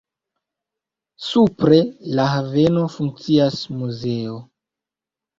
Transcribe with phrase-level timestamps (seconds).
[1.25, 1.77] Supre
[2.19, 4.39] la haveno funkcias muzeo.